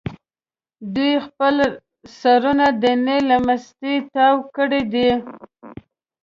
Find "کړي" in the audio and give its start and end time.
4.55-4.81